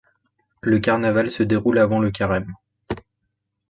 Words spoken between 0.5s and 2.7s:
Le carnaval se déroule avant le Carême.